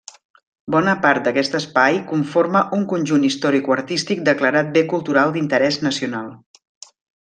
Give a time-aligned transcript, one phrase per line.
[0.75, 6.39] Bona part d'aquest espai conforma un conjunt historicoartístic declarat bé cultural d'interès nacional.